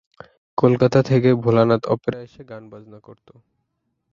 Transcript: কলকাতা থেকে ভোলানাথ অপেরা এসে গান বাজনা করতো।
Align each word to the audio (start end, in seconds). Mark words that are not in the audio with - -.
কলকাতা 0.57 0.99
থেকে 1.01 1.29
ভোলানাথ 1.43 1.83
অপেরা 1.93 2.19
এসে 2.21 2.41
গান 2.43 2.63
বাজনা 2.69 2.99
করতো। 2.99 3.33